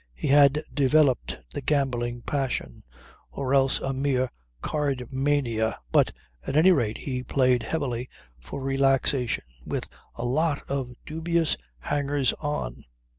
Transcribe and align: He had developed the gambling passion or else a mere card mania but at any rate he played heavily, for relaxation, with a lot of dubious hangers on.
He 0.15 0.29
had 0.29 0.63
developed 0.73 1.37
the 1.53 1.61
gambling 1.61 2.23
passion 2.23 2.81
or 3.29 3.53
else 3.53 3.79
a 3.79 3.93
mere 3.93 4.31
card 4.63 5.13
mania 5.13 5.77
but 5.91 6.11
at 6.41 6.55
any 6.55 6.71
rate 6.71 6.97
he 6.97 7.21
played 7.21 7.61
heavily, 7.61 8.09
for 8.39 8.63
relaxation, 8.63 9.43
with 9.63 9.87
a 10.15 10.25
lot 10.25 10.63
of 10.67 10.95
dubious 11.05 11.55
hangers 11.81 12.33
on. 12.41 12.83